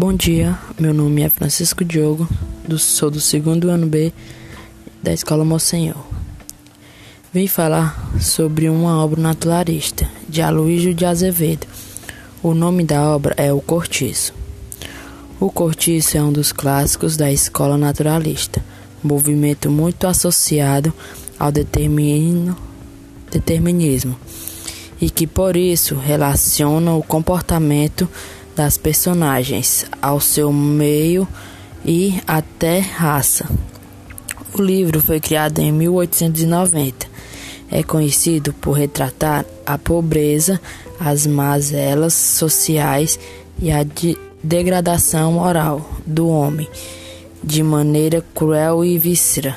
[0.00, 2.28] Bom dia, meu nome é Francisco Diogo,
[2.64, 4.12] do, sou do segundo ano B
[5.02, 6.06] da Escola Monsenhor.
[7.34, 11.66] Vim falar sobre uma obra naturalista de Aloysio de Azevedo.
[12.40, 14.32] O nome da obra é O Cortiço.
[15.40, 18.64] O Cortiço é um dos clássicos da escola naturalista,
[19.02, 20.94] movimento muito associado
[21.36, 22.56] ao determinismo
[25.00, 28.08] e que por isso relaciona o comportamento
[28.58, 31.28] das personagens ao seu meio
[31.84, 33.48] e até raça.
[34.52, 37.06] O livro foi criado em 1890.
[37.70, 40.60] É conhecido por retratar a pobreza,
[40.98, 43.16] as mazelas sociais
[43.60, 46.68] e a de degradação moral do homem
[47.44, 49.56] de maneira cruel e víscera.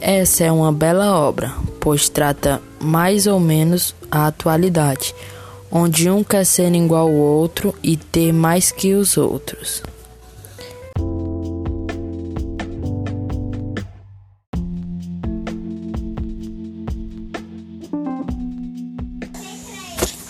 [0.00, 5.14] Essa é uma bela obra, pois trata mais ou menos a atualidade
[5.70, 9.82] onde um quer ser igual ao outro e ter mais que os outros.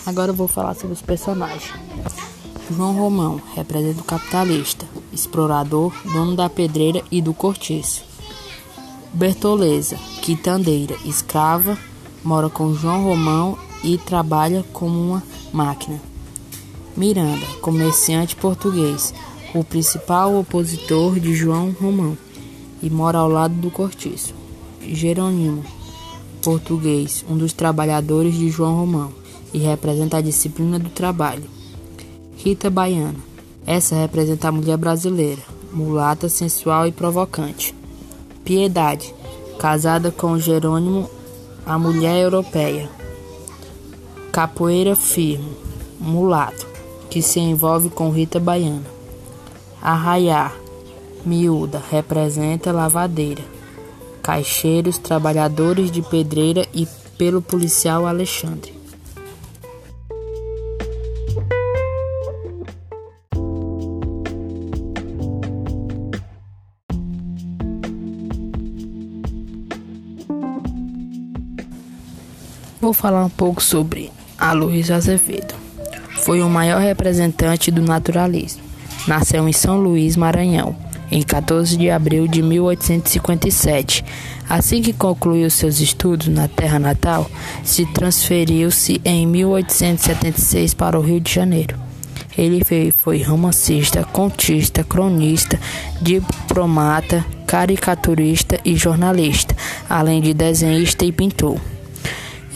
[0.05, 1.71] Agora eu vou falar sobre os personagens.
[2.71, 8.03] João Romão representa o capitalista, explorador, dono da pedreira e do cortiço.
[9.13, 11.77] Bertoleza, quitandeira, escrava,
[12.23, 15.99] mora com João Romão e trabalha como uma máquina.
[16.95, 19.13] Miranda, comerciante português,
[19.53, 22.17] o principal opositor de João Romão,
[22.81, 24.33] e mora ao lado do cortiço.
[24.81, 25.63] Jerônimo,
[26.41, 29.11] português, um dos trabalhadores de João Romão,
[29.53, 31.43] e representa a disciplina do trabalho.
[32.37, 33.19] Rita Baiana,
[33.65, 37.75] essa representa a mulher brasileira, mulata, sensual e provocante.
[38.43, 39.13] Piedade,
[39.59, 41.09] casada com Jerônimo,
[41.65, 42.89] a mulher europeia.
[44.31, 45.57] Capoeira firme,
[45.99, 46.67] mulato,
[47.09, 48.85] que se envolve com Rita Baiana.
[49.81, 50.55] Arraiar,
[51.25, 53.43] miúda, representa lavadeira.
[54.21, 56.87] Caixeiros, trabalhadores de pedreira e
[57.17, 58.78] pelo policial Alexandre.
[72.81, 75.53] Vou falar um pouco sobre Aloysio Azevedo.
[76.21, 78.63] Foi o maior representante do naturalismo.
[79.05, 80.73] Nasceu em São Luís, Maranhão,
[81.11, 84.05] em 14 de abril de 1857.
[84.47, 87.29] Assim que concluiu seus estudos na terra natal,
[87.65, 91.77] se transferiu-se em 1876 para o Rio de Janeiro.
[92.37, 92.63] Ele
[92.95, 95.59] foi romancista, contista, cronista,
[96.01, 99.53] diplomata, caricaturista e jornalista,
[99.89, 101.59] além de desenhista e pintor.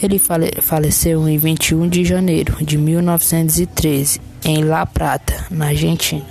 [0.04, 6.26] Ele fale faleceu em 21 de janeiro de 1913 em La Plata, na Argentina.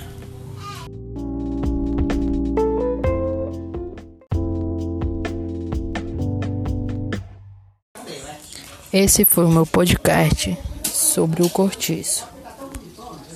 [8.93, 12.32] Esse foi o meu podcast sobre o cortiço.